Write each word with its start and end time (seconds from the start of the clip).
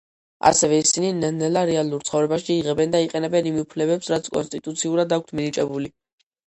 ასევე 0.51 0.79
ისინი 0.83 1.11
ნელ-ნელა 1.17 1.63
რეალურ 1.71 2.07
ცხოვრებაში 2.09 2.57
იღებენ 2.63 2.97
და 2.97 3.05
იყენებენ 3.07 3.51
იმ 3.53 3.63
უფლებებს 3.67 4.13
რაც 4.17 4.35
კონსტიტუციურად 4.39 5.17
აქვთ 5.21 5.41
მინიჭებული. 5.41 5.97